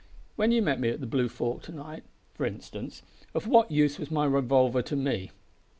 When 0.35 0.51
you 0.51 0.63
met 0.63 0.79
me 0.79 0.89
at 0.89 0.99
the 0.99 1.05
Blue 1.05 1.29
Fork 1.29 1.61
to 1.61 1.71
night, 1.71 2.03
for 2.33 2.47
instance, 2.47 3.03
of 3.35 3.45
what 3.45 3.69
use 3.69 3.99
was 3.99 4.09
my 4.09 4.25
revolver 4.25 4.81
to 4.81 4.95
me? 4.95 5.29